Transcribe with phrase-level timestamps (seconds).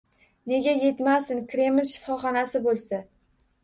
[0.51, 3.07] —Nega yetmasin, Kreml shifoxonasi bo‘lsa!